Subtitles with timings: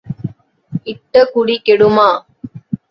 [0.85, 2.09] இட்ட குடி கெடுமா?